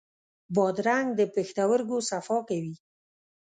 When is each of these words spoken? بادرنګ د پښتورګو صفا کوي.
بادرنګ 0.55 1.07
د 1.19 1.21
پښتورګو 1.33 1.97
صفا 2.09 2.37
کوي. 2.47 2.75